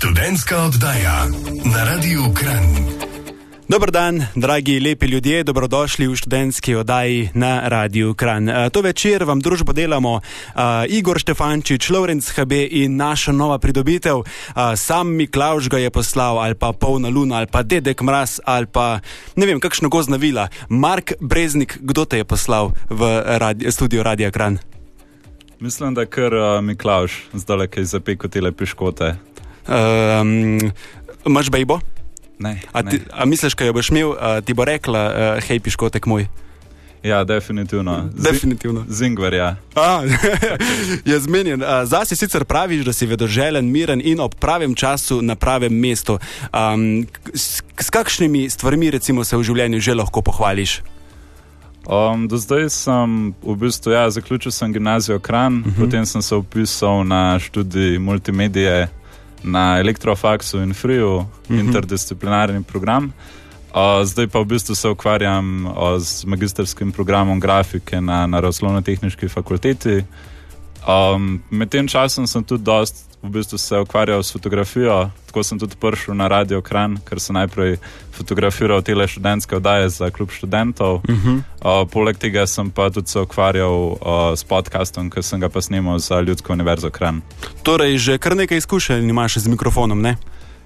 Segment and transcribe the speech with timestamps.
[0.00, 1.28] Študentska oddaja
[1.68, 2.64] na Radiu Kran.
[3.68, 8.48] Dober dan, dragi lepi ljudje, dobrodošli v študentski oddaji na Radiu Kran.
[8.48, 10.22] Uh, to večer vam družbo delamo uh,
[10.88, 14.16] Igor Štefančič, Lorenz HB in naša nova pridobitev.
[14.16, 14.24] Uh,
[14.76, 19.04] sam Miklaš ga je poslal, ali pa polna luna, ali pa dedek mraz, ali pa
[19.36, 20.48] ne vem, kakšno gozna vila.
[20.68, 23.04] Mark Breznik, kdo te je poslal v
[23.36, 24.58] radi studio Radia Kran?
[25.60, 29.30] Mislim, da je kar uh, Miklaš, zdaj le kaj zapeko tele piškote.
[29.70, 30.58] Um,
[31.24, 31.80] Maš bejbo?
[32.38, 32.90] Ne, A, ne.
[32.90, 35.02] ti, a misliš, da jo boš imel, a, ti bo rekla,
[35.38, 36.26] uh, hej, piškotek moj?
[37.02, 38.10] Ja, definitivno.
[38.12, 38.84] Definitivno.
[38.88, 39.56] Zingver, ja.
[39.74, 40.02] A,
[41.10, 41.62] je zmenjen.
[41.84, 46.18] Zase sicer praviš, da si vedoželen, miren in ob pravem času na pravem mestu.
[46.52, 50.82] Um, s, s kakšnimi stvarmi recimo, se v življenju že lahko pohvališ?
[51.88, 55.80] Um, do zdaj sem v bistvu ja, zaključil sem gimnazijo Kran, uh -huh.
[55.80, 58.88] potem sem se upisal na študij multimedije
[59.42, 61.60] na Elektrofaksu in Friju, uh -huh.
[61.60, 63.12] interdisciplinarni program.
[63.70, 70.04] Uh, zdaj pa v bistvu se ukvarjam uh, z magistrskim programom grafike na Naravoslovno-tehnički fakulteti.
[70.88, 75.58] Um, med tem časom sem tudi dost, v bistvu se ukvarjal s fotografijo, tako sem
[75.58, 77.76] tudi prišel na Radio Kran, ker sem najprej
[78.16, 80.94] fotografiral tele študentske oddaje za klub študentov.
[80.94, 81.36] Uh -huh.
[81.36, 83.98] uh, poleg tega sem pa tudi se ukvarjal uh,
[84.36, 87.20] s podcastom, ki sem ga pa snimal za Ljudsko univerzo Kran.
[87.62, 90.16] Torej, že kar nekaj izkušenj imaš z mikrofonom, ne?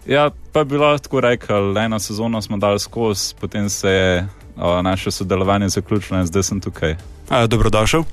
[0.07, 4.83] Ja, pa je bilo tako rekel, eno sezono smo dali skozi, potem se je uh,
[4.83, 6.97] naše sodelovanje zaključilo in zdaj sem tukaj.
[7.29, 8.05] A, dobrodošel.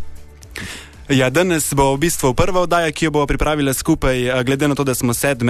[1.11, 4.79] Ja, danes bo v bistvu prva oddaja, ki jo bomo pripravili skupaj, a, glede na
[4.79, 5.43] to, da smo 7.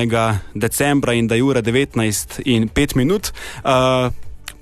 [0.58, 3.30] decembra in da je ura 19 in 5 minut.
[3.62, 4.10] Uh,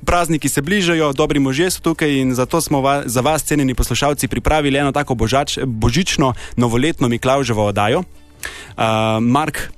[0.05, 4.27] Prazniki se bližajo, dobri možje so tukaj in zato smo va, za vas, cenjeni poslušalci,
[4.27, 8.00] pripravili eno tako božač, božično, novoletno Miklauževo oddajo.
[8.00, 8.83] Uh,
[9.22, 9.72] Mark,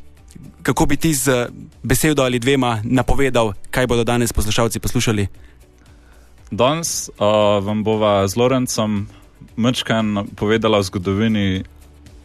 [0.64, 1.49] kako bi ti z
[1.83, 5.27] besedo ali dvema napovedal, kaj bodo danes poslušalci poslušali?
[6.52, 7.25] Danes uh,
[7.61, 9.20] vam bova z Lorencem
[9.58, 11.64] Mčkan povedala o zgodovini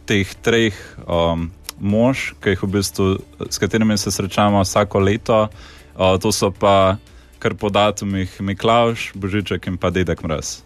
[0.07, 0.73] teh treh
[1.03, 3.05] um, mož, ki jih v bistvu,
[3.49, 5.49] s katerimi se srečamo vsako leto.
[5.97, 6.97] Uh, to so pa
[7.39, 10.61] kar po datumih Miklaš, Božiček in pa Dedek Mraz.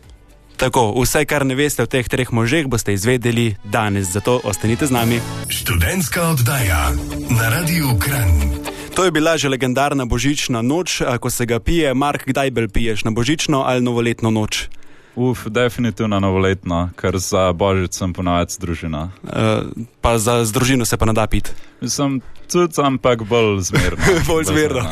[0.58, 4.94] Tako, vse, kar ne veste o teh treh možeh, boste izvedeli danes, zato ostanite z
[4.94, 5.18] nami.
[5.50, 6.94] Študentska oddaja
[7.34, 8.62] na Radiu Kran.
[8.94, 11.94] To je bila že legendarna božična noč, ko se ga pije.
[11.94, 14.70] Mark, kdaj bolj piješ, na božično ali novoletno noč?
[15.16, 19.12] Uf, definitivno novoletno, ker za Božič sem ponovadi z družino.
[19.24, 19.68] Uh,
[20.02, 21.52] pa za družino se pa ne da piti.
[21.82, 24.04] Mislim, tudi, ampak bolj zmerno.
[24.30, 24.88] Bolj zmerno.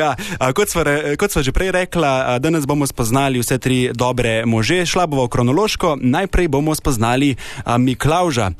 [0.00, 3.56] ja, a, kot, sva, re- kot sva že prej rekla, a, danes bomo spoznali vse
[3.56, 4.84] tri dobre može.
[4.86, 5.96] Šla bomo kronološko.
[6.00, 8.50] Najprej bomo spoznali a, Miklauža.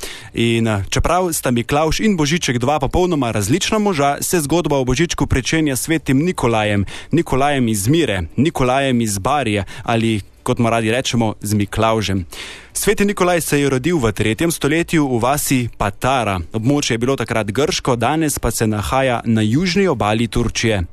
[0.40, 5.26] In a, čeprav sta Miklauž in Božiček dva popolnoma različna moža, se zgodba o Božičku
[5.26, 11.34] pričenja s svetim Nikolajem, Nikolajem iz Mire, Nikolajem iz Barije ali kot mu radi rečemo,
[11.44, 12.24] z Miklaužem.
[12.72, 14.48] Sveti Nikolaj se je rodil v 3.
[14.50, 16.40] stoletju v vasi Patara.
[16.56, 20.86] Območje je bilo takrat grško, danes pa se nahaja na južni obali Turčije.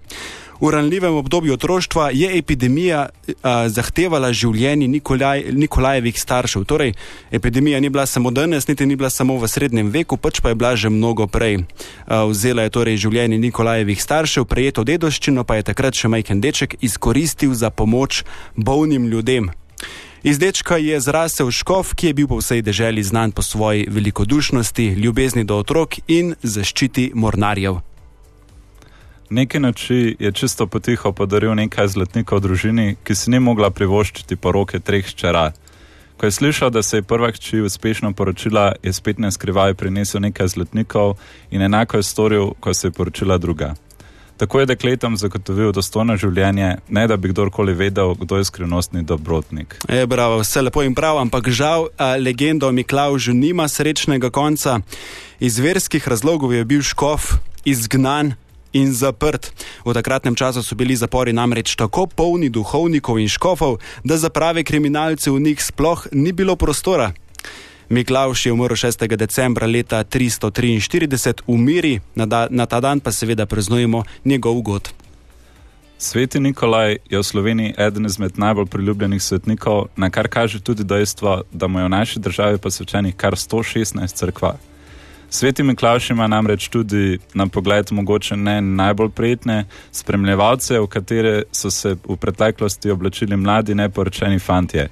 [0.61, 3.09] V ranljivem obdobju otroštva je epidemija
[3.43, 6.63] a, zahtevala življenje Nikolaj, Nikolajevih staršev.
[6.63, 6.93] Torej,
[7.31, 10.55] epidemija ni bila samo danes, niti ni bila samo v srednjem veku, pač pa je
[10.55, 11.65] bila že mnogo prej.
[12.07, 16.79] A, vzela je torej življenje Nikolajevih staršev, prejeto dedoščino pa je takrat še majhen deček
[16.79, 18.23] izkoristil za pomoč
[18.55, 19.51] bolnim ljudem.
[20.23, 24.97] Iz dečka je zrasel škof, ki je bil po vsej deželi znan po svoji velikodušnosti,
[24.97, 27.83] ljubezni do otrok in zaščiti mornarjev.
[29.29, 34.79] Nekaj noči je čisto potiho podaril nekaj zlatnikov družini, ki si ni mogla privoščiti poroke
[34.79, 35.51] treh hčera.
[36.17, 40.21] Ko je slišal, da se je prva hči uspešno poročila, je spet ne skrivaj prinesel
[40.21, 41.17] nekaj zlatnikov
[41.51, 43.73] in enako je storil, ko se je poročila druga.
[44.37, 49.77] Tako je dekletom zagotovil dostojno življenje, ne da bi kdorkoli vedel, kdo je skrivnostni dobrotnik.
[49.87, 54.79] E, bravo, vse lepo in prav, ampak žal a, legenda o Miklaužu nima srečnega konca.
[55.39, 57.31] Iz verskih razlogov je bil škof
[57.65, 58.35] izgnan
[58.75, 59.49] in zaprt.
[59.87, 64.67] V takratnem času so bili zapori namreč tako polni duhovnikov in škofov, da za prave
[64.67, 67.15] kriminalce v njih sploh ni bilo prostora.
[67.89, 69.07] Miklauš je umrl 6.
[69.15, 74.89] decembra leta 343 v Miri, na, da, na ta dan pa seveda praznujemo njegov god.
[75.97, 81.43] Sveti Nikolaj je v Sloveniji eden izmed najbolj priljubljenih svetnikov, na kar kaže tudi dejstvo,
[81.51, 84.57] da mu je v naši državi posvečenih kar 116 crkva.
[85.29, 91.71] Sveti Miklaš ima namreč tudi na pogled mogoče ne najbolj prijetne spremljevalce, v katere so
[91.71, 94.89] se v preteklosti oblačili mladi neporočeni fantje.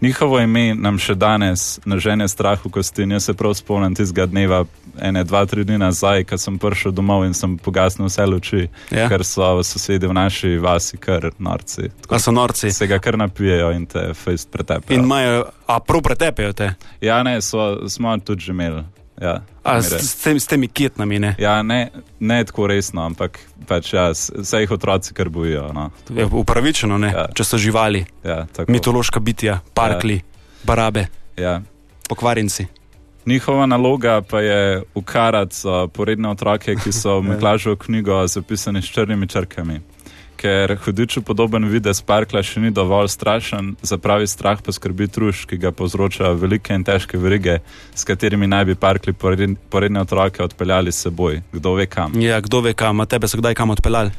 [0.00, 3.06] Njihovo ime nam še danes nažene strah v kosti.
[3.08, 4.64] Jaz se prav spomnim tistega dneva,
[5.00, 9.08] ene, dva, tri dni nazaj, ko sem prišel domov in sem pogasnil vse luči, Ja.
[9.08, 11.88] ker so sosedi v naši vasi kar norci.
[12.10, 12.72] A so norci.
[12.72, 14.98] Se ga kar napijejo in te fejst pretepejo.
[14.98, 16.74] In imajo, a prav pretepejo te.
[17.00, 18.84] Ja, ne, so, smo tudi že imeli.
[19.16, 21.34] Ja, A s, s, tem, s temi kitnami, ne?
[21.38, 21.88] ja ne,
[22.20, 25.72] ne tako resno, ampak pač ja, se jih otroci kar bojijo.
[25.72, 25.90] No.
[26.10, 27.08] Je upravičeno, ne?
[27.08, 27.26] Ja.
[27.34, 28.72] Če so živali, Ja, tako.
[28.72, 30.20] mitološka bitja, parkli,
[30.64, 31.60] barabe, ja.
[32.08, 32.66] pokvarjenci.
[33.26, 35.56] Njihova naloga pa je ukarati
[35.92, 37.18] poredne otroke, ki so Ja.
[37.18, 39.80] v Miklažovo knjigo zapisani s črnimi črkami.
[40.36, 45.46] Ker hudiču podoben videz parkla še ni dovolj strašen, za pravi strah pa skrbi truš,
[45.48, 47.58] ki ga povzročajo velike in težke verige,
[47.94, 51.42] s katerimi naj bi parkli pored- poredne otroke odpeljali s seboj.
[51.52, 52.20] Kdo ve kam.
[52.20, 54.10] Ja, kdo ve kam, a tebe so kdaj kam odpeljali?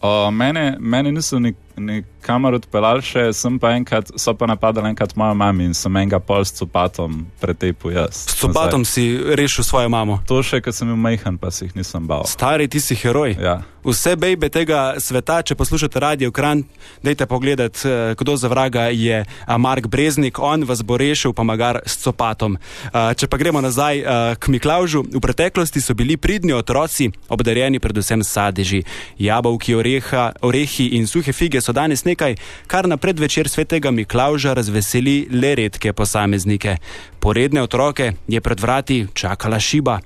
[0.00, 5.14] O, mene, mene niso nik- nikamor odpeljali še, sem pa enkrat, so pa napadali enkrat
[5.16, 8.26] mojo mami in sem enega pol s copatom pretepil jaz.
[8.28, 10.20] S copatom si rešil svojo mamo.
[10.28, 12.26] To še, ker sem bil majhen, pa se jih nisem bal.
[12.28, 13.36] Stari, ti si heroj.
[13.38, 13.60] Ja.
[13.88, 16.64] Vse bejbe tega sveta, če poslušate radio Kran,
[17.02, 21.46] dajte pogledat, eh, kdo za vraga je a, Mark Breznik, on vas bo rešil, pa
[21.46, 22.58] magar s copatom.
[22.92, 24.02] A, Če pa gremo nazaj
[24.38, 28.82] k Miklaužu, v preteklosti so bili pridni otroci, obdarjeni predvsem sadeži.
[29.18, 32.36] Jabolki, oreha, orehi in suhe fige so danes nekaj,
[32.66, 36.76] kar na predvečer svetega Miklauža razveseli le redke posameznike.
[37.20, 40.00] Poredne otroke je pred vrati čakala šiba.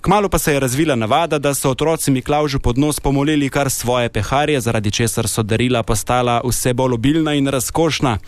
[0.00, 4.08] Kmalo pa se je razvila navada, da so otroci Miklaužu pod nos pomolili kar svoje
[4.08, 8.18] peharje, zaradi česar so darila postala vse bolj obilna in razkošna.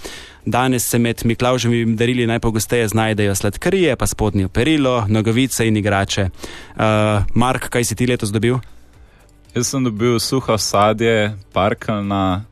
[0.47, 6.23] Danes se med Miklauževimi darili najpogosteje znajdejo sladkarije, pa spodnjo perilo, nogavice in igrače.
[6.23, 6.83] Uh,
[7.35, 8.59] Mark, kaj si ti letos dobil?
[9.55, 12.45] Jaz sem dobil suho sadje, parkalna,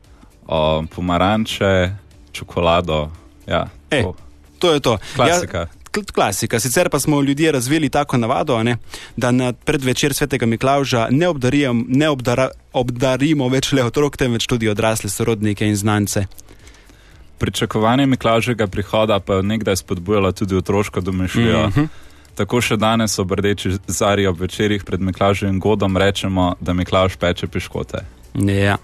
[0.49, 1.91] o, pomaranče,
[2.31, 3.11] čokolado.
[3.47, 4.15] Ja, E, to.
[4.59, 4.97] To je to.
[5.15, 5.57] Klasika.
[5.59, 6.59] Ja, kl- klasika.
[6.59, 8.77] Sicer pa smo ljudje razvili tako navado, ne,
[9.17, 14.69] da na predvečer svetega Miklauža ne, obdarijem- ne obdara, obdarimo več le otrok, temveč tudi
[14.69, 16.25] odrasle sorodnike in znance.
[17.37, 21.67] Pričakovanje Miklažega prihoda pa je nekdaj spodbujalo tudi otroško domišljijo.
[21.67, 21.71] Mm.
[21.71, 21.87] -hmm.
[22.35, 27.47] Tako še danes ob rdeči zari ob večerjih pred Miklaževim godom rečemo, da Miklaž peče
[27.47, 27.97] piškote.
[28.35, 28.77] Ja,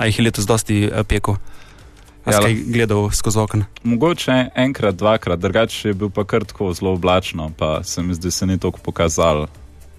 [0.00, 1.36] a jih je letos dosti eh, pekel.
[2.24, 3.64] A Ja, kaj gledal skozi okno?
[3.84, 8.30] Mogoče enkrat, dvakrat, drugače je bil pa kar tako zelo oblačno, pa se mi zdi,
[8.30, 9.46] se ni toliko pokazal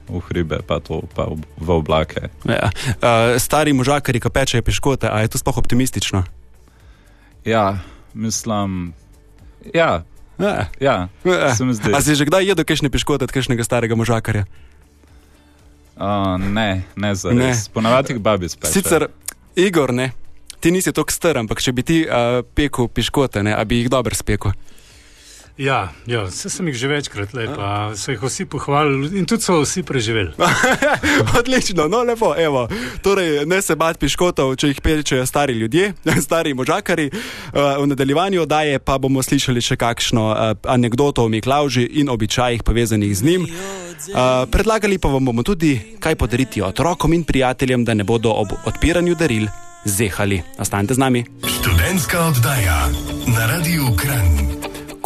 [0.10, 1.26] v hribe, pa to pa
[1.58, 2.30] v, oblake.
[2.46, 2.70] Ja.
[3.02, 6.24] Uh, stari možakari, ki pečejo piškote, a je to sploh optimistično?
[7.46, 7.78] Ja,
[8.14, 8.94] mislim.
[9.74, 10.04] Ja,
[10.42, 10.66] Ja.
[10.80, 11.56] ja Ja.
[11.56, 11.94] se mi zdi.
[11.94, 14.46] A si že kdaj jedel kakšne piškote od kakšnega starega možakarja?
[16.02, 17.70] Uh, ne, ne za res.
[17.70, 18.50] Ponavadi jih babi.
[18.50, 19.06] Sicer,
[19.56, 20.12] Igor, ne,
[20.60, 23.90] ti nisi tako star, ampak če bi ti uh, pekel piškote, ne, a bi jih
[23.92, 24.54] dobro spekel.
[25.58, 29.60] Ja, ja vse sem jih že večkrat lepa, so jih vsi pohvalili in tudi so
[29.62, 30.32] vsi preživeli.
[31.40, 32.68] Odlično, no lepo, evo.
[33.04, 35.94] Torej, ne se bati piškotov, če jih pečejo stari ljudje,
[36.26, 37.10] stari možakari.
[37.12, 40.38] Uh, v nadaljevanju oddaje pa bomo slišali še kakšno uh,
[40.72, 43.46] anegdoto o Miklauži in običajih povezanih z njim.
[43.46, 48.56] Uh, predlagali pa vam bomo tudi, kaj podariti otrokom in prijateljem, da ne bodo ob
[48.66, 49.46] odpiranju daril
[49.86, 50.42] zehali.
[50.58, 51.26] Ostanite z nami.
[51.46, 52.90] Študentska oddaja
[53.28, 54.61] na Radiu Kran.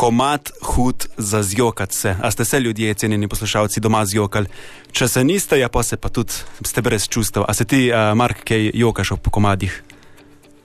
[0.05, 2.15] Komat hud za zjokat se.
[2.21, 4.45] A ste se ljudje, cenjeni poslušalci, doma zjokali?
[4.91, 6.29] Če se niste, ja pa se pa tudi
[6.61, 7.43] ste brez čustev.
[7.47, 9.81] A se ti, uh, Mark, kaj jokaš ob komadih?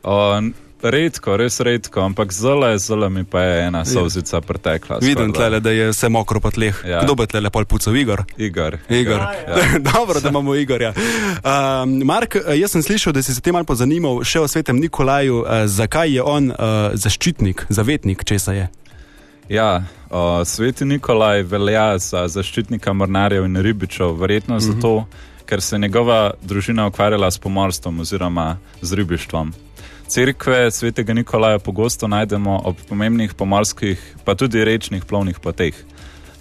[0.02, 4.98] O, n- redko, res redko, ampak zelo, zelo mi pa je ena solzica pretekla.
[5.00, 5.48] Vidim skorajda.
[5.48, 6.76] tle, da je vse mokro po tleh.
[6.84, 7.00] Ja.
[7.00, 8.24] Kdo bo tle lepo pucal, Igor?
[8.36, 8.76] Igor.
[8.90, 9.20] Igor.
[9.20, 9.56] Ja.
[9.92, 10.92] Dobro, da imamo Igorja.
[10.92, 15.40] Um, Mark, jaz sem slišal, da si se ti malo pozanimal še o svetem Nikolaju,
[15.40, 18.68] uh, zakaj je on uh, zaščitnik, zavetnik, česa je.
[19.50, 24.64] Ja, o, sveti Nikolaj velja za zaščitnika mornarjev in ribičev, verjetno Mhm.
[24.64, 25.04] zato,
[25.46, 29.52] ker se je njegova družina ukvarjala s pomorstvom oziroma z ribištvom.
[30.06, 35.74] Cerkve svetega Nikolaja pogosto najdemo ob pomembnih pomorskih, pa tudi rečnih plovnih poteh.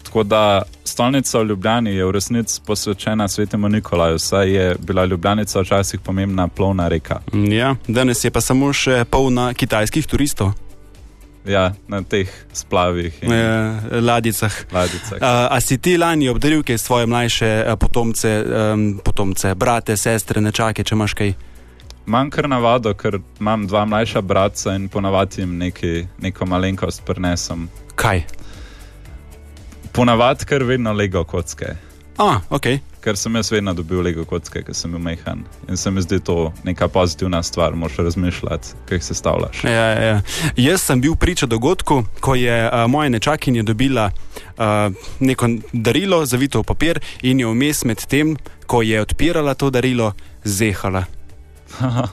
[0.03, 5.61] Tako da stolnica v Ljubljani je v resnici posvečena svetemu Nikolaju, saj je bila Ljubljanica
[5.61, 7.19] včasih pomembna plovna reka.
[7.51, 10.51] Ja, danes je pa samo še polna kitajskih turistov
[11.47, 14.53] Ja, na teh splavih in eh, ladjicah.
[14.71, 15.17] ladjicah.
[15.21, 20.41] Uh, a si ti lani obdaril kaj svoje mlajše uh, potomce, um, potomce, brate, sestre,
[20.41, 21.33] nečake, če imaš kaj?
[22.07, 27.69] Imam kar navado, ker imam dva mlajša brata in ponavadi jim neki, neko malenkost prinesem.
[27.95, 28.23] Kaj?
[29.93, 31.75] Ponavadi kar vedno lego kocke.
[32.17, 32.65] A, ok.
[33.03, 35.43] Ker sem jaz vedno dobil lego kocke, ker sem bil mehan.
[35.69, 39.63] In se mi zdi to neka pozitivna stvar, moraš razmišljati, kaj jih sestavljaš.
[39.63, 40.21] Ja, ja, ja.
[40.57, 44.65] Jaz sem bil priča dogodku, ko je uh, moja nečakinja dobila uh,
[45.19, 48.35] neko darilo, zavito v papir, in je vmes med tem,
[48.67, 50.13] ko je odpirala to darilo,
[50.43, 51.05] zehala.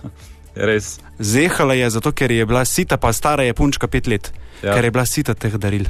[0.54, 0.96] Res.
[1.18, 4.32] Zehala je zato, ker je bila sita, pa stara je punčka pet let.
[4.62, 4.72] Ja.
[4.72, 5.84] ker je bila sita teh daril.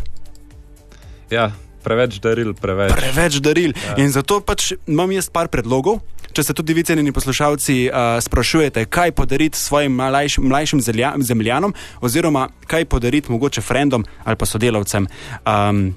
[1.31, 1.53] Ja,
[1.87, 2.95] preveč daril, preveč.
[2.99, 3.71] Preveč daril.
[3.71, 3.95] Ja.
[4.03, 6.03] In zato pač imam jaz par predlogov.
[6.37, 11.73] Če se tudi vi, cenjeni poslušalci, uh, sprašujete, kaj podariti svojim mlajš, mlajšim zelja, zemljanom,
[12.05, 15.07] oziroma kaj podariti mogoče frendom ali pa sodelavcem.
[15.47, 15.95] Um,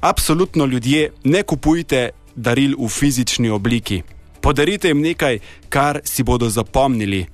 [0.00, 4.00] absolutno ljudje ne kupujte daril v fizični obliki.
[4.40, 7.26] Podarite jim nekaj, kar si bodo zapomnili.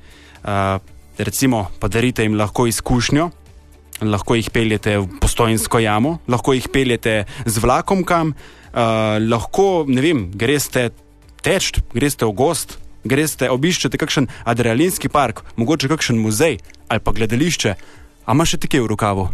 [0.42, 0.80] Uh,
[1.18, 3.30] recimo, podarite jim lahko izkušnjo,
[4.02, 10.02] lahko jih peljete v postojinsko jamo, lahko jih peljete z vlakom kam, uh, lahko, ne
[10.04, 10.90] vem, greste
[11.42, 17.75] teč, greste v gost, greste obiščete kakšen adrenalinski park, mogoče kakšen muzej ali pa gledališče.
[18.26, 19.25] A imaš še ti kaj v rokavu?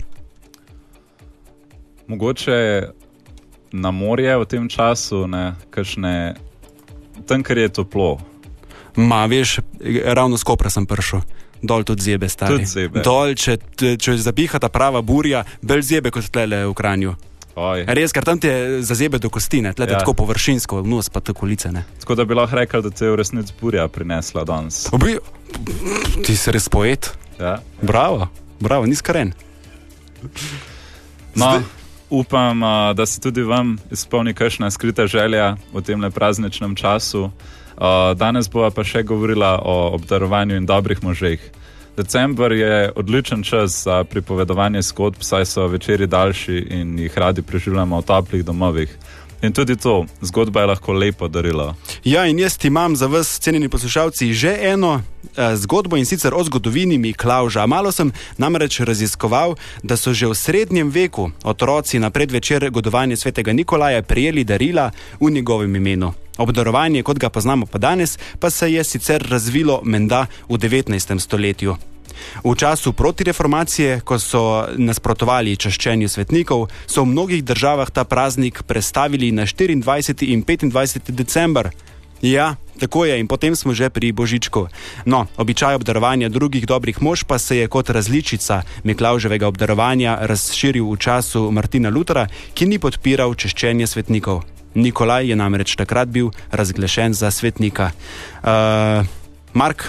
[2.08, 2.58] Mogoče
[3.72, 6.38] na morje v tem času, ne, kakšne,
[7.28, 8.16] tam, ker je toplo.
[8.99, 9.59] Ma, veš,
[10.05, 11.23] ravno skopra sem prišel.
[11.62, 12.59] Dol tudi zebe, stari.
[12.59, 13.02] Tudi zebe.
[13.02, 13.59] Dol, če,
[13.99, 17.14] če zapiha ta prava burja, bolj zebe kot tlele v Kranju.
[17.59, 17.83] Oj.
[17.90, 20.02] Res, ker tam ti je za zebe do kostine, tlele ja.
[20.02, 21.73] Tako površinsko, nos pa tako lice.
[21.75, 21.83] Ne.
[21.99, 24.87] Tako da bi lahko rekel, da te je v resnici burja prinesla danes.
[24.95, 25.17] Obi,
[26.23, 27.11] ti si res poet.
[27.40, 27.59] Ja.
[27.83, 28.28] Bravo,
[28.62, 29.35] bravo, nis karen.
[31.35, 31.67] No, Zdaj-
[32.11, 32.62] upam,
[32.95, 37.31] da se tudi vam izpolni kakšna skrita želja v tem prazničnem času.
[37.78, 41.40] A, Danes bova pa še govorila o obdarovanju in dobrih možeh.
[41.99, 47.99] December je odličen čas za pripovedovanje zgodb, saj so večeri daljši in jih radi preživljamo
[47.99, 48.99] v toplih domovih.
[49.42, 51.75] In tudi to, zgodba je lahko lepo darilo.
[52.04, 55.02] Ja, in jaz imam za vas, cenjeni poslušalci, že eno
[55.37, 57.66] eh, zgodbo in sicer o zgodovini Miklauža.
[57.66, 63.52] Malo sem namreč raziskoval, da so že v srednjem veku otroci na predvečer godovanja svetega
[63.52, 66.27] Nikolaja prijeli darila v njegovem imenu.
[66.38, 71.18] Obdarovanje, kot ga poznamo pa danes, pa se je sicer razvilo menda v 19.
[71.18, 71.76] stoletju.
[72.45, 79.33] V času protireformacije, ko so nasprotovali čaščenju svetnikov, so v mnogih državah ta praznik prestavili
[79.33, 80.33] na 24.
[80.33, 81.11] in 25.
[81.11, 81.71] december.
[82.23, 84.66] Ja, tako je, in potem smo že pri Božičku.
[85.07, 90.97] No, običaj obdarovanja drugih dobrih mož pa se je kot različica Miklauževega obdarovanja razširil v
[90.99, 94.57] času Martina Lutera, ki ni podpiral češčenja svetnikov.
[94.78, 97.90] Nikolaj je namreč takrat bil razglašen za svetnika.
[98.42, 99.06] Uh,
[99.52, 99.82] Mark,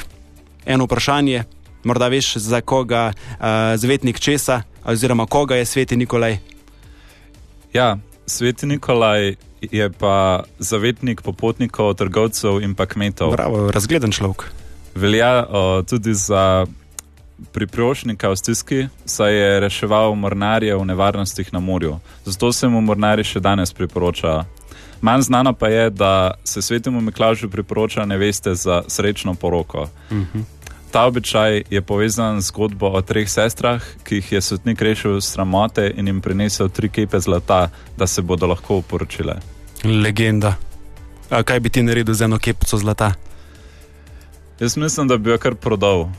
[0.65, 1.43] eno vprašanje,
[1.83, 3.45] morda veš, za koga uh,
[3.77, 6.37] zvetnik česa, oziroma koga je sveti Nikolaj?
[7.73, 13.31] Ja, sveti Nikolaj je pa zavetnik popotnikov, trgovcev in pa kmetov.
[13.31, 14.49] Bravo, razgleden človek.
[14.95, 16.65] Velja o, tudi za
[17.51, 21.99] priprošnika v stiski, saj je reševal mornarje v nevarnostih na morju.
[22.25, 24.43] Zato se mu mornari še danes priporoča.
[25.01, 29.81] Manj znano pa je, da se svetemu Miklažu priporoča neveste za srečno poroko.
[29.81, 30.43] Uh -huh.
[30.91, 35.93] Ta običaj je povezan z zgodbo o treh sestrah, ki jih je svetnik rešil sramote
[35.95, 39.35] in jim prinesel tri kepe zlata, da se bodo lahko uporočile.
[39.83, 40.55] Legenda.
[41.29, 43.13] A kaj bi ti naredil z eno kepico zlata?
[44.59, 46.09] Jaz mislim, da bi jo kar prodal,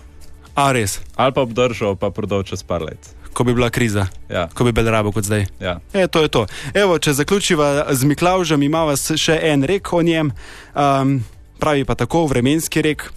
[0.55, 2.99] A res, ali pa obdržal, pa prodal čez par let.
[3.33, 5.47] Ko bi bila kriza, Ja, ko bi bil rabo kot zdaj.
[5.61, 5.81] ja.
[5.93, 6.47] E, to je to.
[6.75, 10.33] Evo, če zaključiva z Miklaužem, imamo še en rek o njem.
[10.75, 11.25] Um,
[11.59, 13.13] pravi pa tako vremenski rek.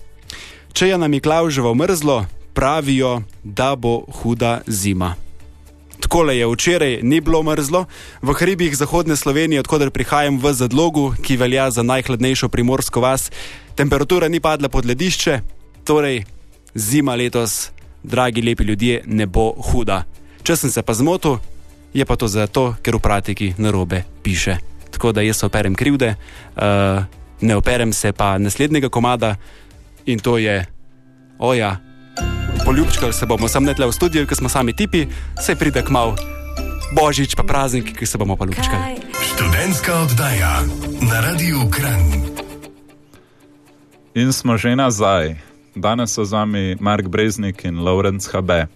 [0.74, 5.16] Če je na Miklauževo mrzlo, pravijo, da bo huda zima.
[6.00, 7.86] Takole je včeraj ni bilo mrzlo,
[8.22, 13.32] v hribih zahodne Slovenije, odkuder prihajam v Zadlogu, ki velja za najhladnejšo primorsko vas,
[13.76, 15.40] temperatura ni padla pod ledišče,
[15.88, 16.26] torej
[16.76, 17.72] zima letos,
[18.04, 20.04] dragi lepi ljudje, ne bo huda.
[20.44, 21.40] Če sem se pa zmotil,
[21.94, 24.58] je pa to zato, ker v pratiki narobe piše.
[24.92, 27.06] Tako da jaz operem krivde, uh,
[27.42, 29.36] ne operem se pa naslednjega komada
[30.06, 30.66] in to je
[31.40, 31.78] oja.
[32.66, 35.08] Poljubčkali se bomo sam ne tle v studiu, ker smo sami tipi,
[35.42, 36.16] se pride k mal
[36.94, 39.02] božič, pa praznik, ki se bomo pa ljubčkali.
[39.34, 40.62] Študentska oddaja
[41.02, 42.06] na Radiu Kran.
[44.14, 45.53] In smo že nazaj.
[45.76, 48.68] Danes so z vami Mark Breznik in Lawrence HB.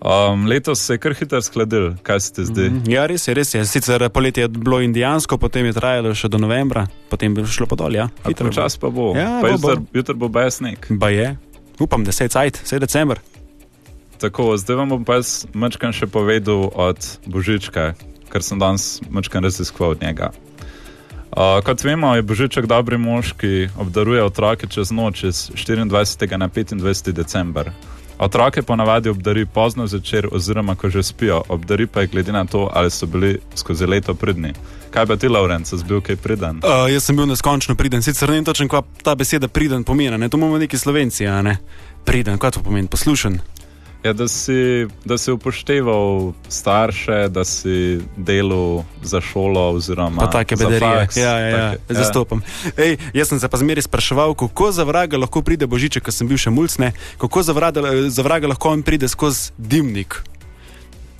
[0.00, 2.68] Um, letos se je kar hitro skladil, kaj se ti zdi?
[2.70, 2.88] Mm.
[2.88, 3.64] Ja, res je, res je.
[3.68, 7.76] Sicer poletje je bilo indijansko, potem je trajalo še do novembra, potem bi šlo pa
[7.76, 7.98] dol.
[7.98, 8.08] Ja.
[8.24, 8.56] Hitro je.
[8.56, 9.12] Čas pa bo.
[9.12, 9.74] Ja, pa bo, bo.
[9.74, 10.88] jutr, jutr bo brez sneg.
[10.88, 11.34] Ba je.
[11.80, 13.20] Upam, da se je cajt, vse decembr.
[14.20, 17.92] Tako, zdaj vam bom pa jaz mačkan še povedal od Božička,
[18.32, 20.32] ker sem danes mačkan raziskoval od njega.
[21.30, 26.36] Uh, kot vemo, je Božiček dobri mož, ki obdaruje otroke čez noč, iz 24.
[26.36, 27.12] na 25.
[27.12, 27.70] december.
[28.18, 32.68] Otroke ponavadi obdari pozno zvečer, oziroma ko že spijo, obdari pa jih glede na to,
[32.72, 34.52] ali so bili skozi leto pridni.
[34.90, 36.60] Kaj pa ti, Laurence, si bil kaj priden?
[36.66, 40.18] Uh, jaz sem bil neskončno priden, sicer ne vem točno, kaj ta beseda priden pomeni.
[40.18, 40.28] Ne?
[40.28, 41.56] To imamo neki slovenci, a ne
[42.04, 43.38] priden, kaj to pomeni, poslušen.
[44.02, 49.70] Ja, da, si, da si upošteval starše, da si delal za šolo.
[49.70, 51.08] Oziroma, pa take bedarije.
[51.16, 51.94] Ja, ja, ja, take, ja.
[51.94, 52.40] zastopam.
[52.76, 56.28] Ej, jaz sem se pa zmeri spraševal, kako za vraga lahko pride Božiček, ker sem
[56.28, 60.22] bil še mulcne, kako za vraga, za vraga lahko on pride skozi dimnik.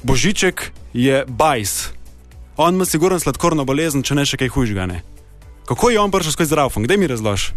[0.03, 1.93] Božiček je bajs.
[2.57, 4.89] On ima sigurno sladkorno bolezen, če ne še kaj hujšega.
[5.69, 6.89] Kako je on prišel skozi zdravstvo?
[6.89, 7.53] Kdaj mi razložiš?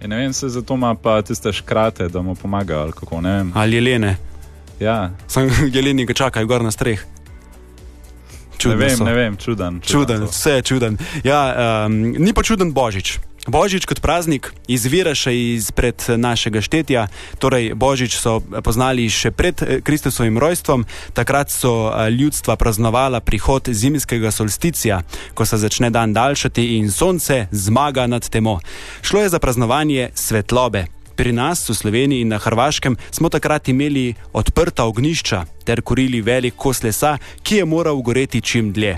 [0.00, 2.80] Ja, ne vem, se zato ima pa tiste škrate, da mu pomagajo.
[2.80, 3.22] Ali, kako,
[3.54, 4.16] ali jelene.
[4.80, 5.10] Ja.
[5.28, 7.04] Sem jeleni, ki čakajo gor na streh.
[8.60, 9.04] Čuden ne vem, so.
[9.04, 9.80] ne vem, čuden.
[9.80, 10.98] Čuden, čuden vse je čuden.
[11.24, 11.40] Ja,
[11.86, 13.18] um, ni pa čuden Božič.
[13.48, 17.06] Božič kot praznik izvira še izpred našega štetja.
[17.40, 20.84] Torej, Božič so poznali še pred eh, Kristusovim rojstvom.
[21.16, 25.00] Takrat so eh, ljudstva praznovala prihod zimskega solsticija,
[25.34, 28.60] ko se začne dan daljšati in sonce zmaga nad temo.
[29.00, 30.84] Šlo je za praznovanje svetlobe.
[31.16, 36.56] Pri nas v Sloveniji in na Hrvaškem smo takrat imeli odprta ognišča ter kurili velik
[36.56, 38.96] kos lesa, ki je moral goreti čim dlje.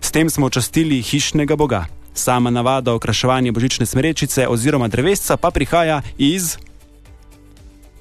[0.00, 1.97] S tem smo častili hišnega boga.
[2.18, 6.56] Sama navada okraševanja božične smerečice oziroma drevesca pa prihaja iz.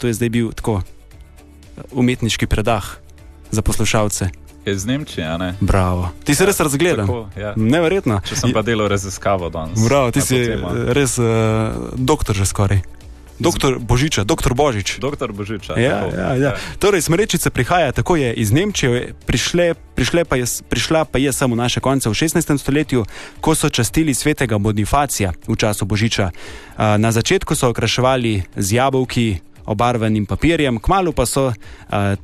[0.02, 0.82] To je zdaj bil tako
[1.92, 2.98] umetniški predah
[3.52, 4.30] za poslušalce.
[4.66, 5.54] Iz Nemčije, ne?
[5.62, 6.10] Bravo.
[6.24, 7.08] Ti si ja, res razgledan.
[7.38, 7.54] Ja.
[7.56, 8.20] Neverjetno.
[8.26, 9.80] Če sem pa delal raziskavo danes.
[9.86, 10.42] Bravo, ti si
[10.92, 12.82] res uh, doktor že skoraj.
[13.40, 14.98] Doktor Božiča, doktor Božič.
[15.00, 15.78] Doktor Božiča.
[15.78, 16.52] Ja, ja, ja.
[16.80, 21.56] Torej, smrečice prihaja tako je iz Nemčije, prišle, prišle pa je, prišla pa je samo
[21.56, 22.58] naše konce v 16.
[22.58, 23.06] stoletju,
[23.42, 26.32] ko so častili svetega Bonifacija v času Božiča.
[26.78, 29.38] Na začetku so okraševali z jabolki,
[29.68, 31.54] obarvanim papirjem, kmalo pa so uh,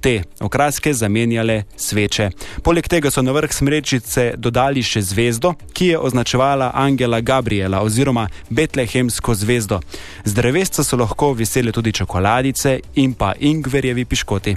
[0.01, 2.29] te okraske zamenjale sveče.
[2.63, 8.27] Poleg tega so na vrh smrečice dodali še zvezdo, ki je označevala Angela Gabriela oziroma
[8.49, 9.81] Betlehemsko zvezdo.
[10.25, 14.55] Z drevesca so lahko visele tudi čokoladice in pa ingverjevi piškoti.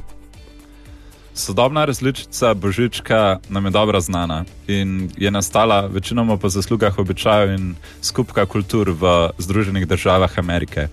[1.36, 7.74] Sodobna različica Božička nam je dobro znana in je nastala večinoma po zaslugah običajev in
[8.02, 10.88] skupka kultur v Združenih državah Amerike.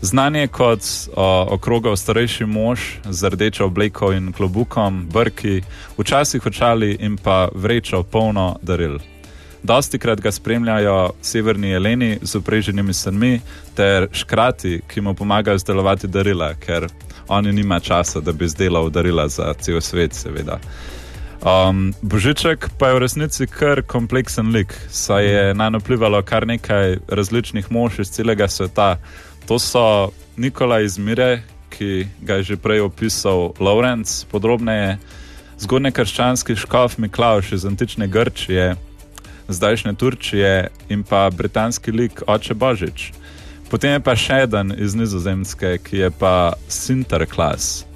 [0.00, 0.80] Znan je kot
[1.50, 5.62] okrogal starejši mož z rdečo obleko in klobukom, brki,
[5.98, 8.98] včasih očali in pa vrečo polno daril.
[9.62, 13.40] Dosti krat ga spremljajo severni jeleni z upreženimi srmi
[13.74, 16.86] ter škrati, ki mu pomagajo izdelovati darila, ker
[17.28, 20.60] oni nima časa, da bi izdelal darila za cel svet, seveda.
[21.38, 26.46] Um, Božiček pa je v resnici kar kompleksen lik, saj je na njo vplivalo kar
[26.46, 28.96] nekaj različnih mož iz celega sveta.
[29.48, 34.98] To so Nikola iz Mire, ki ga je že prej opisal Lawrence, podrobneje
[35.56, 38.76] zgodne krščanski škof Miklaš iz antične Grčije,
[39.48, 43.12] zdajšnje Turčije in pa britanski lik Oče Božič.
[43.70, 47.88] Potem je pa še en iz Nizozemske, ki je pa Sinterklas.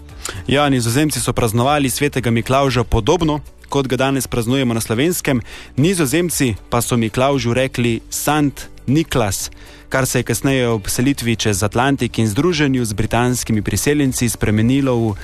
[0.48, 3.40] Ja, Nizozemci so praznovali svetega Miklauža podobno.
[3.68, 5.40] Kot ga danes praznujemo na slovenskem,
[5.76, 9.50] nizozemci pa so Miklaužu rekli Sant Niklas,
[9.88, 15.14] kar se je kasneje ob selitvi čez Atlantik in združenju z britanskimi priseljenci spremenilo v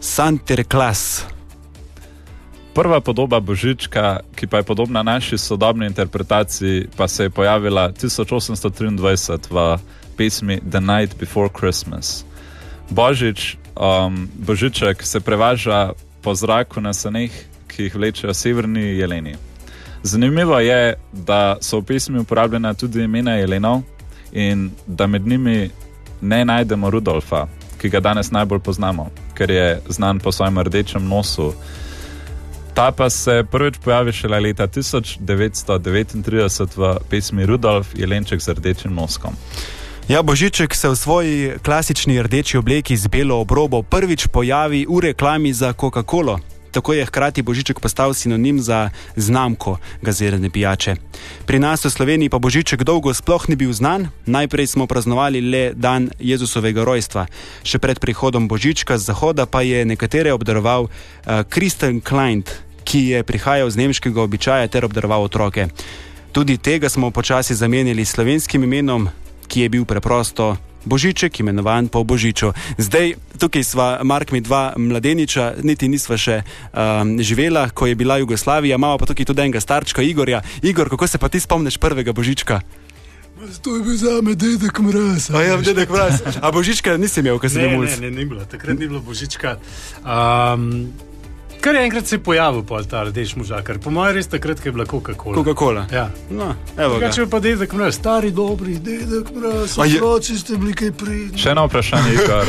[0.00, 1.24] Santerklas.
[2.74, 9.50] Prva podoba Božička, ki pa je podobna naši sodobni interpretaciji, pa se je pojavila 1823
[9.50, 9.78] v
[10.16, 12.24] pesmi The Night Before Christmas.
[12.90, 17.30] Božič, um, Božiček se prevaža po zraku na saneh,
[17.66, 19.47] ki jih vlečejo severni jeleni.
[20.02, 23.80] Zanimivo je, da so v pesmi uporabljena tudi imena Jelenov
[24.32, 25.70] in da med njimi
[26.20, 27.46] ne najdemo Rudolfa,
[27.80, 31.54] ki ga danes najbolj poznamo, ker je znan po svojem rdečem nosu.
[32.74, 39.34] Ta pa se prvič pojavi šele leta 1939 v pesmi Rudolf Jelenček z rdečim noskom.
[40.08, 45.52] Ja, Božiček se v svoji klasični rdeči obleki z belo obrobo prvič pojavi v reklami
[45.52, 46.38] za Coca-Colo.
[46.78, 50.94] Tako je hkrati Božiček postal sinonim za znamko gazirane pijače.
[51.46, 55.74] Pri nas v Sloveniji pa Božiček dolgo sploh ni bil znan, najprej smo praznovali le
[55.74, 57.26] dan Jezusovega rojstva.
[57.66, 63.26] Še pred prihodom Božička z zahoda pa je nekatere obdaroval uh, Kristen Kleint, ki je
[63.26, 65.66] prihajal z nemškega običaja ter obdaroval otroke.
[66.30, 69.10] Tudi tega smo počasi zamenjali s slovenskim imenom,
[69.50, 72.52] ki je bil preprosto Božiček, imenovan po Božiču.
[72.78, 78.18] Zdaj, tukaj sva, Mark, mi dva mladeniča, niti nisva še um, živela, ko je bila
[78.18, 80.42] Jugoslavija, imamo pa tukaj tudi enega starčka, Igorja.
[80.62, 82.60] Igor, kako se pa ti spomniš prvega Božička?
[83.62, 85.30] To je bil za me dedek mraz.
[85.30, 86.22] A ja, dedek mraz.
[86.42, 89.00] A Božička nisi imel, ko si Ne, bil ne, ne, ni bilo, takrat ni bilo
[89.00, 89.62] božička.
[90.02, 90.90] Um,
[91.60, 93.78] kar je enkrat se je pojavil, pol ta rdeč možakar.
[93.78, 95.34] Po mojem, res takrat, je bila Coca-Cola.
[95.34, 95.86] Coca-Cola.
[95.92, 96.10] Ja.
[96.30, 97.08] No, evo ga.
[97.08, 101.38] Drugače pa dedek mraz, stari dobri dedek mraz, A je- otroci ste bili kaj pridni.
[101.38, 102.46] Še eno vprašanje, Igor.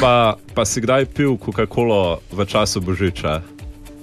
[0.00, 0.12] Pa,
[0.54, 2.00] pa si kdaj pil Coca-Colo
[2.30, 3.42] v času Božiča?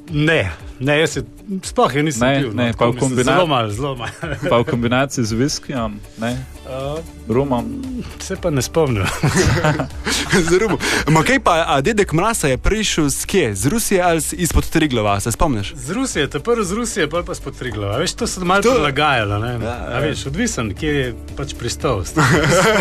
[0.09, 1.21] Ne, ne, jaz se
[1.63, 2.51] sploh je nisem Ne, pil.
[2.53, 4.11] ne, tako pa v kombina- Zelo malo, zelo malo.
[4.43, 7.63] Pa v kombinaciji z viskijem, ne, Uh, rumom.
[8.19, 9.05] se pa ne spomnim.
[10.41, 10.77] Zelo.
[11.07, 13.55] Ma kaj pa, a dedek mraza je prišel z kje?
[13.55, 15.73] Z Rusije ali z- izpod Triglava, se spomniš?
[15.73, 17.87] Z Rusije, ta prvo z Rusije, pa pa spotriglo.
[17.93, 19.39] Veš, to se malo To- prilagajalo.
[19.39, 19.51] Ne?
[19.57, 19.99] Ja, A ja.
[20.01, 22.03] veš, odvisen, kje je pač pristal.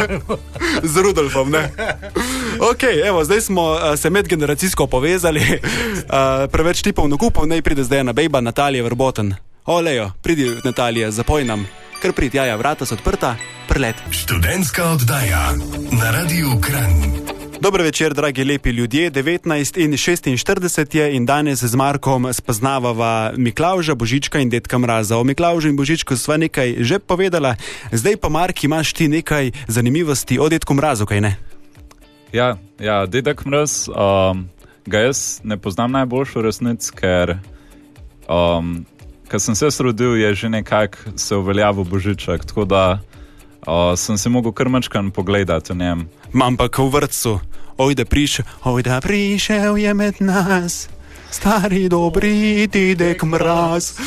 [0.84, 1.70] Z Rudolfom, ne?
[2.70, 5.58] Ok, evo, zdaj smo uh, se medgeneracijsko povezali, uh,
[6.52, 9.34] preveč tipov nakupov, naj pride zdaj ena bejba, Natalija Vrboten.
[9.66, 11.66] Olejo, pridi Natalija, zapoj nam.
[12.02, 13.36] Kar pridi, jaja, vrata so odprta,
[13.68, 13.96] prlet.
[14.10, 15.52] Študentska oddaja
[15.92, 17.26] na Radiu Kran.
[17.60, 19.10] Dober večer, dragi lepi ljudje.
[19.10, 25.16] 19 in 46 je in danes z Markom spoznavava Miklauža, Božička in Dedka Mraza.
[25.16, 27.56] O Miklaužu in Božičku sva nekaj že povedala,
[27.92, 31.36] zdaj pa Mark imaš ti nekaj zanimivosti o Dedku Mrazu, kaj ne?
[32.32, 34.48] Ja, ja dedek mraz, um,
[34.86, 37.38] ga jaz ne poznam najboljšo resnic, ker
[38.28, 38.86] um,
[39.30, 42.98] ko sem se rodil, je že nekako se uveljavil Božiček, tako da
[43.66, 46.08] uh, sem se mogel krmačkan pogledati v njem.
[46.42, 47.40] Ampak v vrtu,
[47.78, 50.88] oj da prišel, oj da prišel je med nas,
[51.30, 53.98] stari dobri Dedek Mraz.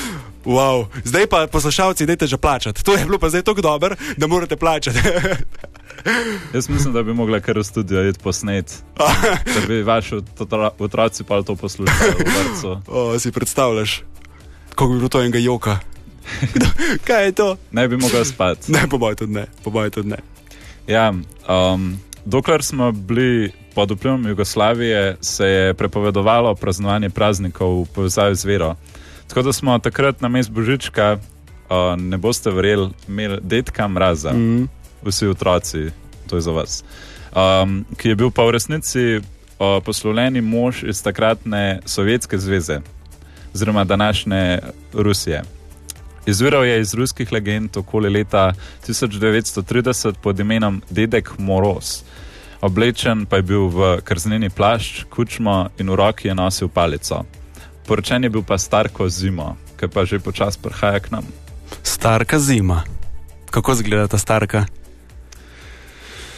[0.45, 0.87] Wow.
[1.03, 2.83] Zdaj pa poslušalci, dajte že plačati.
[2.83, 4.99] To je bilo pa zdaj tako dobro, da morate plačati.
[6.53, 8.83] Jaz mislim, da bi mogla kar v studio iti posnet,
[9.53, 12.13] da bi vaši otro- otroci pa to poslušali
[12.87, 14.03] o, si predstavljaš,
[14.69, 15.79] kako bi bilo to enega joka.
[16.43, 16.69] Kdo-
[17.03, 17.57] Kaj je to?
[17.71, 18.71] Ne bi mogel spati.
[18.71, 19.45] Ne, po mojem tudi ne.
[19.63, 20.17] Po mojem tudi ne.
[20.87, 21.13] Ja,
[21.45, 28.45] um, dokler smo bili pod vplivom Jugoslavije, se je prepovedovalo praznovanje praznikov v povezavi z
[28.45, 28.75] vero.
[29.27, 34.67] Tako da smo takrat na mestu Božička, uh, ne boste verjeli, imeli detka mraza, mm.
[35.05, 35.91] Vsi otroci,
[36.27, 36.83] to je za vas.
[37.29, 39.23] Um, ki je bil pa v resnici uh,
[39.85, 42.79] poslovljeni mož iz takratne Sovjetske zveze,
[43.53, 44.59] oziroma današnje
[44.93, 45.43] Rusije.
[46.25, 48.53] Izviral je iz ruskih legend okoli leta
[48.87, 52.01] 1930 pod imenom Dedek Moroz.
[52.61, 57.23] Oblečen pa je bil v krzneni plašč, kučmo in v roki je nosil palico.
[57.87, 61.25] Poročen je bil pa starko zimo, ki pa že počasi prihaja k nam.
[61.83, 62.83] Starka zima.
[63.49, 64.65] Kako izgleda ta starka?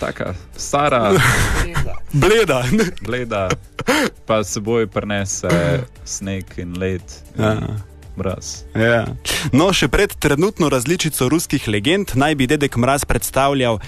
[0.01, 1.13] Taka stara,
[2.13, 2.63] Bleda.
[3.05, 3.49] bleda,
[4.25, 5.49] pa s seboj prenese
[6.05, 7.05] sneg in led,
[7.37, 7.90] in Ja.
[8.15, 8.63] Mraz.
[8.75, 9.05] Ja.
[9.51, 13.81] No, še pred trenutno različico ruskih legend naj bi dedek Mraz predstavljal a,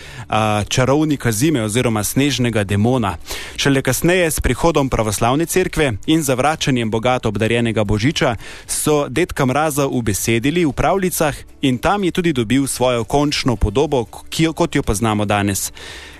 [0.70, 3.18] čarovnika zime oziroma snežnega demona.
[3.56, 8.36] Šele kasneje s prihodom pravoslavne cerkve in zavračanjem bogato obdarjenega božiča
[8.68, 14.44] so dedka Mraza ubesedili v pravljicah in tam je tudi dobil svojo končno podobo, ki
[14.44, 15.72] jo, kot jo poznamo danes.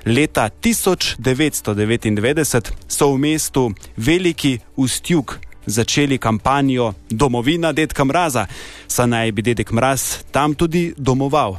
[0.06, 8.46] Leta 1999 so v mestu Veliki Ustjuk začeli kampanjo Domovina Dedka Mraza,
[8.88, 11.58] saj naj bi Dedek Mraz tam tudi domoval.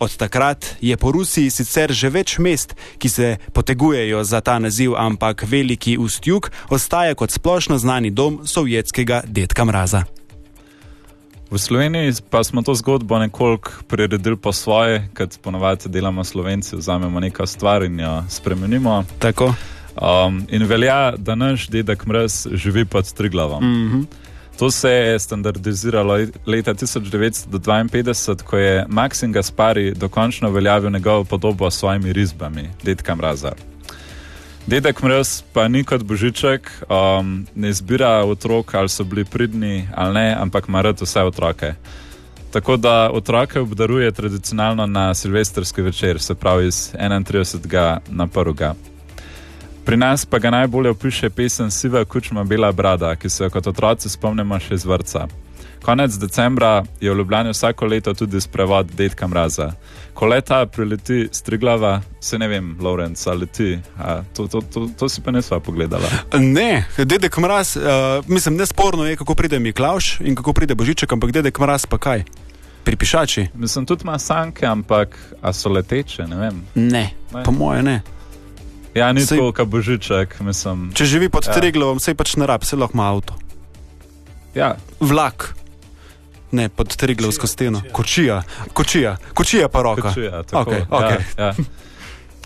[0.00, 4.94] Od takrat je po Rusiji sicer že več mest, ki se potegujejo za ta naziv,
[4.96, 10.04] ampak Veliki Ustjuk ostaja kot splošno znani dom sovjetskega Dedka Mraza.
[11.50, 17.20] V Sloveniji pa smo to zgodbo nekoliko priredili po svoje, kot ponovadi delamo Slovenci, vzamemo
[17.20, 19.04] nekaj stvar in jo spremenimo.
[19.18, 19.54] Tako?
[19.96, 23.64] Um, in velja, da naš dedek mraz živi pod Triglavom.
[23.64, 24.04] Mm -hmm.
[24.58, 26.14] To se je standardiziralo
[26.46, 33.52] leta 1952, ko je Maksim Gaspari dokončno uveljavil njegovo podobo s svojimi risbami, dedka mraza.
[34.66, 40.14] Dedek mraz pa ni kot božiček, um, ne izbira otrok, ali so bili pridni ali
[40.14, 41.74] ne, ampak ima rad vse otroke.
[42.52, 47.98] Tako da otroke obdaruje tradicionalno na silvestrski večer, se pravi iz 31.
[48.08, 48.74] na 1.
[49.90, 53.66] Pri nas pa ga najbolje opiše pesem Siva kučma Bela brada, ki se jo kot
[53.66, 55.24] otroci spomnimo še iz vrca.
[55.82, 59.72] Konec decembra je v Ljubljani vsako leto tudi sprevod Dedka Mraza.
[60.14, 65.08] Ko leta prileti striglava, se ne vem, Lorenz ali ti, a, to, to, to, to
[65.08, 66.06] si pa nisva pogledala.
[66.38, 67.82] Ne, Dedek Mraz, uh,
[68.28, 72.24] mislim, nesporno je, kako pride Miklaš in kako pride Božiček, ampak Dedek Mraz pa kaj?
[72.84, 73.48] Pri pišači?
[73.54, 76.64] Mislim, tudi ima sanke, ampak a so leteče, ne vem.
[76.74, 77.42] Ne, Ne.
[77.44, 78.00] po moje ne.
[78.94, 80.90] Ja, ni Saj- tako, kot božiček, mislim.
[80.94, 81.52] Če živi pod Ja.
[81.52, 81.60] ja.
[81.60, 83.34] Triglavom, se pač ne rab, se lahko ima avto.
[84.54, 85.54] Ja, Vlak.
[86.52, 87.82] Ne, pod Triglavsko steno.
[87.92, 90.08] Kočija, kočija, kočija pa roka.
[90.08, 91.18] Kočija, tako, Okej, ja, okej.
[91.38, 91.52] ja.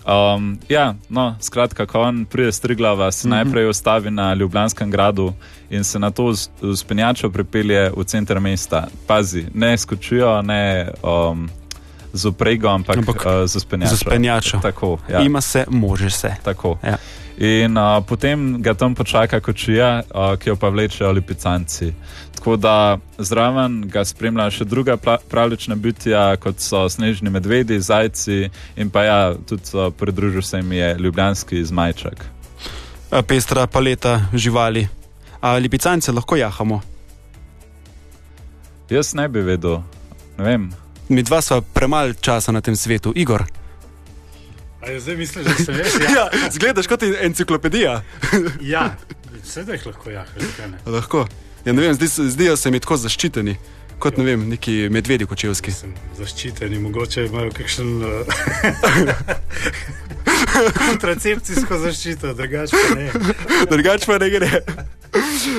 [0.05, 3.35] Um, ja, no, skratka, ko on pride z Triglava, se mm -hmm.
[3.35, 5.33] najprej ustavi na Ljubljanskem gradu
[5.69, 8.87] in se na to z, z penjačo pripelje v center mesta.
[9.07, 11.49] Pazi, ne skočijo, ne um,
[12.15, 13.95] z uprego, ampak, Ampak uh, z penjačo.
[13.95, 14.57] z penjačo.
[14.63, 15.19] Tako, Ja.
[15.21, 16.31] Ima se, može se.
[16.43, 16.77] tako.
[16.83, 16.97] Ja.
[17.37, 21.91] In uh, potem ga tam počaka kočija, uh, ki jo pa vlečejo lipicanci.
[22.35, 22.75] Tako da
[23.17, 24.95] zraven ga spremlja še druga
[25.29, 28.47] pravlična bitja, kot so snežni medvedi, zajci
[28.77, 32.23] in pa ja, tudi uh, pridružil se jim je ljubljanski zmajček.
[33.11, 34.87] A, Pestra paleta živali.
[35.41, 36.79] A lipicance lahko jahamo.
[38.89, 39.81] Jaz ne bi vedel,
[40.37, 40.71] ne vem.
[41.09, 43.45] Mi dva sva premalo časa na tem svetu, Igor.
[44.81, 45.93] A je zdaj misliš, da se veš?
[46.01, 48.01] Ja, Ja, zgledaš kot enciklopedija.
[48.73, 48.95] ja.
[49.43, 50.77] sedaj jih lahko zakaj ne?
[50.85, 51.27] Lahko.
[51.65, 53.55] Ja, ne vem, zdi, zdijo se mi tako zaščiteni,
[53.99, 55.71] kot ne vem, neki medvedi kočevski.
[55.71, 58.09] Sem zaščiteni, mogoče imajo kakšen uh,
[60.85, 63.09] kontracepcijsko zaščito, drugače pa ne.
[63.71, 64.51] Drugač pa ne gre.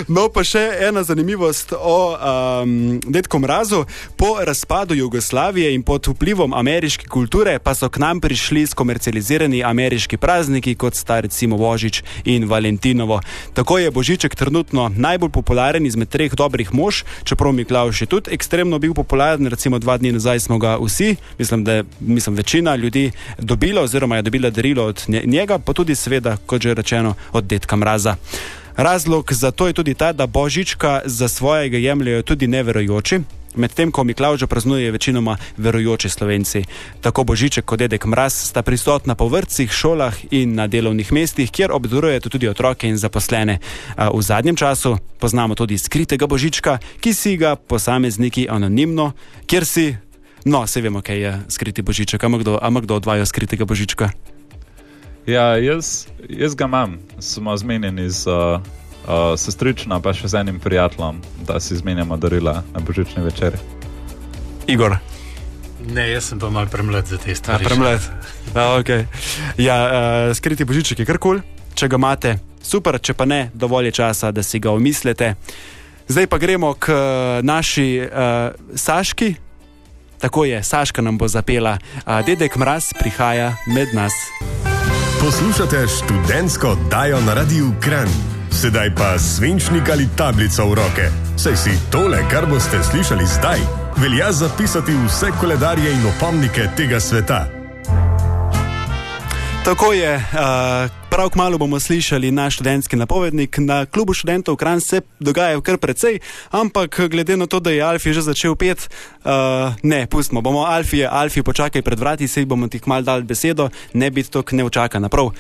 [0.08, 3.84] No, pa še ena zanimivost o um, Dedku Mrazu.
[4.16, 10.16] Po razpadu Jugoslavije in pod vplivom ameriške kulture pa so k nam prišli skomercializirani ameriški
[10.16, 13.20] prazniki, kot sta recimo Božič in Valentinovo.
[13.54, 18.78] Tako je Božiček trenutno najbolj popularen izmed treh dobrih mož, čeprav Miklaš je tudi ekstremno
[18.78, 23.82] bil popularen, recimo dva dni nazaj smo ga vsi, mislim, da mislim, večina ljudi dobila
[23.82, 27.76] oziroma je dobila darilo od nje- njega, pa tudi seveda, kot že rečeno, od Dedka
[27.76, 28.16] Mraza.
[28.76, 33.20] Razlog za to je tudi ta, da Božička za svojega jemljajo tudi neverojoči.
[33.56, 36.64] Medtem ko Miklaža praznuje večinoma verujoči slovenci.
[37.00, 41.72] Tako Božiček kot dedek Mraz sta prisotna po vrtcih, šolah in na delovnih mestih, kjer
[41.72, 43.58] obdarujete tudi otroke in zaposlene.
[44.14, 49.12] V zadnjem času poznamo tudi skritega Božička, ki si ga posamezniki anonimno,
[49.46, 49.96] kjer si.
[50.44, 54.35] No, se vemo, kaj je skriti Božiček, ama kdo, ama kdo odvaja skritega Božička.
[55.26, 58.60] Ja, jaz, jaz ga imam, smo zmenjeni z uh,
[59.04, 63.56] uh, sestrično, pa še z enim prijateljem, da si izmenjamo darila na božični večer.
[64.66, 64.96] Igor.
[65.86, 67.64] Ne, jaz sem pa mal premlad za te Ja, stvari.
[67.64, 68.00] premlad.
[68.54, 69.04] Ja, okay.
[69.58, 71.42] ja, uh, skriti božiček je kar kul,
[71.74, 75.34] če ga imate, super, če pa ne, dovolj je časa, da si ga omislite.
[76.08, 76.98] Zdaj pa gremo k uh,
[77.42, 79.34] naši uh, Saški.
[80.22, 84.14] Tako je, Saška nam bo zapela, uh, dedek Mraz prihaja med nas.
[85.20, 88.08] Poslušate študentsko oddajo na Radiu Kran.
[88.50, 91.06] Sedaj pa svinčnik ali tablico v roke.
[91.36, 93.60] Saj si tole, kar boste slišali zdaj,
[93.96, 97.46] velja zapisati vse koledarje in opomnike tega sveta.
[99.64, 103.58] Tako je, uh, prav kmalo bomo slišali naš študentski napovednik.
[103.58, 106.18] Na klubu študentov Kran se dogaja kar precej,
[106.50, 108.90] ampak glede na to, da je Alfi že začel pet,
[109.24, 113.70] uh, ne, pustimo, bomo Alfi, Alfi, počakaj pred vrati, sej bomo ti kmal dal besedo,
[113.94, 115.08] ne biti to neučakana.
[115.08, 115.32] Prav.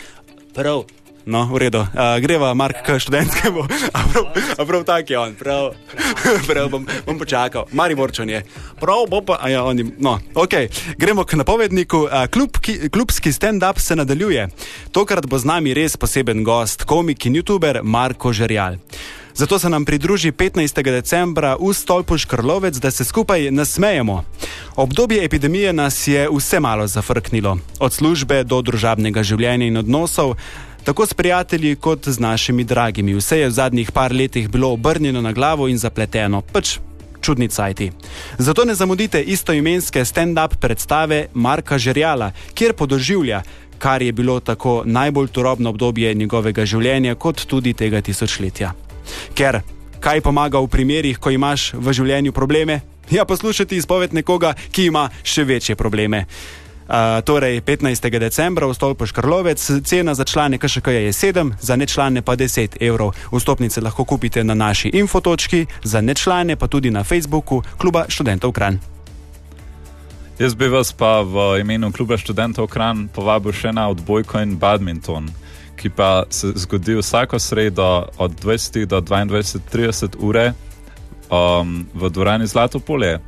[0.54, 1.05] Prav.
[1.26, 1.82] No, v redu.
[1.82, 3.66] Uh, greva, Mark, k študentskemu.
[3.90, 5.74] A prav, a prav tak je on, prav.
[6.48, 7.66] prav bom, bom počakal.
[7.74, 8.46] Mari Morčan je.
[8.78, 9.90] Prav bo pa, a ja, oni.
[9.98, 10.70] No, ok.
[10.94, 12.06] Gremo k napovedniku.
[12.06, 14.46] Uh, klub, ki, klubski stand-up se nadaljuje.
[14.94, 18.78] Tokrat bo z nami res poseben gost, komik in youtuber Marko Žerjal.
[19.36, 20.82] Zato se nam pridruži 15.
[20.82, 24.24] decembra v stolpu Škrlovec, da se skupaj nasmejemo.
[24.76, 30.36] Obdobje epidemije nas je vse malo zafrknilo, od službe do družabnega življenja in odnosov,
[30.86, 33.14] tako s prijatelji kot z našimi dragimi.
[33.14, 36.78] Vse je v zadnjih par letih bilo obrnjeno na glavo in zapleteno, pač
[37.20, 37.90] čudni cajti.
[38.38, 43.42] Zato ne zamudite istoimenske stand-up predstave Marka Žerjala, kjer podoživlja,
[43.78, 48.72] kar je bilo tako najbolj turobno obdobje njegovega življenja, kot tudi tega tisočletja.
[49.34, 49.60] Ker
[50.00, 52.80] kaj pomaga v primerih, ko imaš v življenju probleme?
[53.10, 56.26] Ja, poslušati izpoved nekoga, ki ima še večje probleme.
[56.86, 58.18] Uh, torej, 15.
[58.18, 63.10] decembra v stolpu Škrlovec, cena za člane KŠK je 7, za nečlane pa 10 evrov.
[63.34, 68.78] Vstopnice lahko kupite na naši infotočki, za nečlane pa tudi na Facebooku Kluba študentov Kran.
[70.38, 75.26] Jaz bi vas pa v imenu kluba študentov Kran povabil še na odbojko in badminton,
[75.80, 80.52] ki pa se zgodi vsako sredo od 20 do 22:30 ure
[81.32, 83.18] um, v dvorani Zlato polje.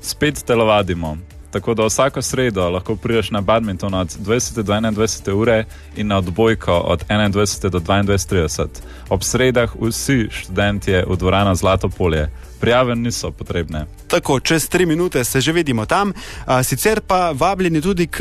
[0.00, 1.35] Spet telovadimo.
[1.56, 5.64] Tako da vsako sredo lahko prideš na badminton od 20 do 21 ure
[5.96, 8.66] in na odbojko od 21 do 22.30.
[9.08, 12.28] Ob sredah vsi študentje v dvorana Zlato polje.
[12.60, 13.86] Prijave niso potrebne.
[14.08, 16.12] Tako, čez tri minute se že vidimo tam,
[16.46, 18.20] a, sicer pa vabljeni tudi k,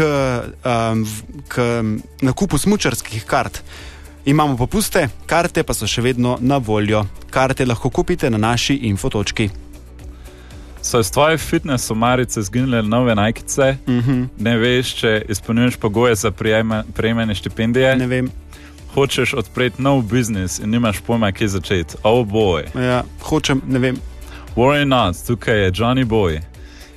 [0.63, 0.95] a,
[1.47, 1.83] k
[2.21, 3.61] nakupu smočarskih kart.
[4.25, 7.05] Imamo popuste, karte pa so še vedno na voljo.
[7.29, 9.49] Karte lahko kupite na naši infotočki.
[10.85, 14.27] So iz tvoje fitness omarice zginile nove najkice, mm -hmm.
[14.39, 16.31] ne veš, če izpolnjuješ pogoje za
[16.93, 18.29] prejemanje štipendije, Ne vem,
[18.93, 21.95] hočeš odpreti nov biznis in nimaš pojma, kje začeti.
[22.03, 22.63] Oh, boj.
[22.75, 23.97] ja, hočem, ne vem.
[24.55, 26.41] Worry not, tukaj je Johnny Boy.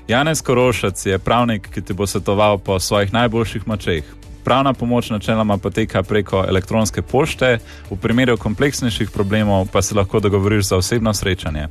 [0.09, 4.05] Janez Korošac je pravnik, ki ti bo svetoval po svojih najboljših močeh.
[4.49, 7.59] Pravna pomoč načeloma poteka preko elektronske pošte,
[7.91, 11.69] v primeru kompleksnejših problemov pa se lahko dogovoriš za osebno srečanje.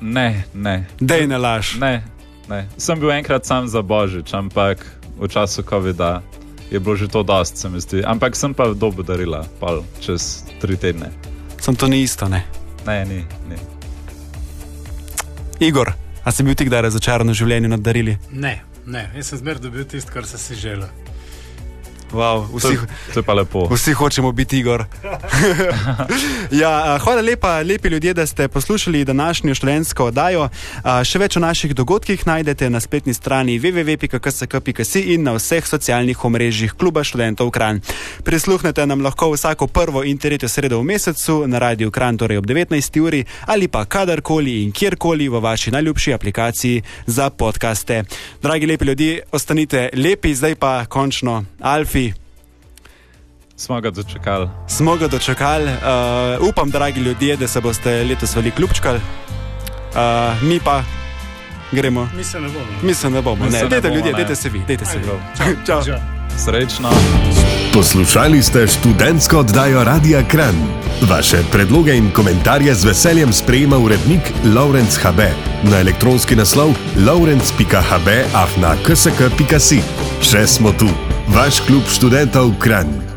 [0.00, 0.86] ne, ne.
[1.00, 1.74] Dej ne laž.
[1.80, 2.02] Ne,
[2.48, 2.66] ne.
[2.76, 4.84] Sem bil enkrat sam za božič, ampak
[5.18, 6.22] v času COVID-a
[6.70, 8.02] je bilo že to dost, se mi zdi.
[8.04, 11.10] Ampak sem pa dobil darila, pa čez tri tedne.
[11.60, 12.44] Sem to ni isto, ne.
[12.86, 13.56] Ne, ni, ni.
[15.60, 15.92] Igor,
[16.24, 18.18] a si bil ti kdaj razočaran v življenju nad darili?
[18.30, 20.88] Ne, ne, jaz sem zmeraj dobil tisto, kar sem si želel.
[22.12, 22.78] Wow, To, vsi,
[23.14, 23.68] to je pa lepo.
[23.68, 24.84] vsi hočemo biti Igor.
[26.62, 30.48] ja, hvala lepa, lepi ljudje, da ste poslušali današnjo študentsko oddajo.
[30.82, 36.24] A, Še več o naših dogodkih najdete na spletni strani www.ksk.si in na vseh socialnih
[36.24, 37.80] omrežjih Kluba študentov Kran.
[38.24, 42.46] Prisluhnete nam lahko vsako prvo in tretjo sredo v mesecu na radiju Kran, torej ob
[42.46, 43.00] 19.
[43.00, 48.04] uri ali pa kadarkoli in kjerkoli v vaši najljubši aplikaciji za podkaste.
[48.42, 51.97] Dragi lepi ljudje, ostanite lepi, zdaj pa končno Alfi.
[53.58, 54.48] Smo ga dočekali.
[54.68, 58.98] Smo ga dočekali, uh, upam, dragi ljudje, da se boste letos veliko kljubčkali.
[58.98, 60.82] Uh, mi pa
[61.72, 62.66] gremo, Mi se ne bomo.
[62.82, 63.44] mislim, da bomo.
[63.44, 64.18] Mi Ne, se ne dajte bomo, ljudje, ne.
[64.18, 65.04] dajte se vi, dajte se vi.
[65.66, 65.84] Čau.
[65.84, 65.94] Čau.
[66.38, 66.90] Srečno.
[67.72, 70.54] Poslušali ste študentsko oddajo Radia Kran.
[71.02, 75.18] Vaše predloge in komentarje z veseljem sprejema urednik Laurence HB
[75.62, 76.70] na elektronski naslov
[77.06, 79.80] laurence.hb afna ksk.si.
[80.22, 80.86] Še smo tu,
[81.28, 83.07] vaš klub študentov Kran.